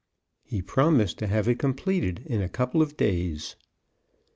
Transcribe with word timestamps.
He 0.43 0.63
promised 0.63 1.19
to 1.19 1.27
have 1.27 1.47
it 1.47 1.59
completed 1.59 2.23
in 2.25 2.41
a 2.41 2.49
couple 2.49 2.81
of 2.81 2.97
days. 2.97 3.55